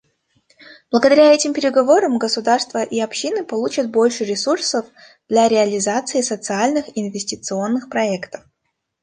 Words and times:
Благодаря 0.89 1.31
этим 1.31 1.53
переговорам 1.53 2.17
государство 2.17 2.81
и 2.81 2.99
общины 2.99 3.43
получат 3.45 3.91
больше 3.91 4.23
ресурсов 4.23 4.87
для 5.29 5.47
реализации 5.47 6.21
социальных 6.21 6.85
инвестиционных 6.97 7.87
проектов. 7.87 8.41